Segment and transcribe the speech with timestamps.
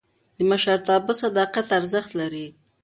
[0.37, 2.47] د مشرتابه صداقت ارزښت لري